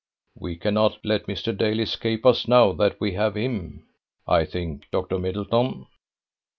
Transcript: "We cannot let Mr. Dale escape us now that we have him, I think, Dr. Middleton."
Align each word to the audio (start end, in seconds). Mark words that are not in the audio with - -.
"We 0.33 0.55
cannot 0.55 0.97
let 1.05 1.27
Mr. 1.27 1.55
Dale 1.55 1.79
escape 1.81 2.25
us 2.25 2.47
now 2.47 2.71
that 2.71 2.99
we 2.99 3.11
have 3.11 3.35
him, 3.35 3.85
I 4.27 4.45
think, 4.45 4.89
Dr. 4.89 5.19
Middleton." 5.19 5.85